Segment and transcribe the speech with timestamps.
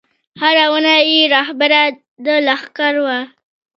[0.41, 1.81] هره ونه یې رهبره
[2.25, 3.19] د لښکر وه